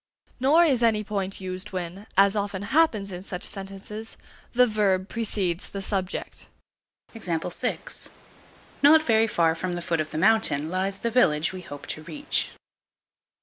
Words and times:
Nor 0.39 0.63
is 0.65 0.81
any 0.81 1.03
point 1.03 1.39
used 1.39 1.73
when, 1.73 2.07
as 2.17 2.35
often 2.35 2.63
happens 2.73 3.11
in 3.11 3.23
such 3.23 3.43
sentences, 3.43 4.17
the 4.51 4.65
verb 4.65 5.09
precedes 5.09 5.69
the 5.69 5.81
subject. 5.83 6.47
Not 7.21 9.03
very 9.03 9.27
far 9.27 9.53
from 9.53 9.73
the 9.73 9.79
foot 9.83 10.01
of 10.01 10.09
the 10.09 10.17
mountain 10.17 10.69
lies 10.71 10.97
the 10.97 11.11
village 11.11 11.53
we 11.53 11.61
hope 11.61 11.85
to 11.85 12.01
reach. 12.01 12.49